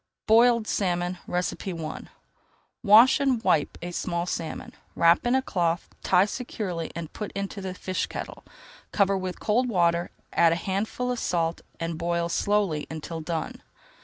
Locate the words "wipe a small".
3.43-4.25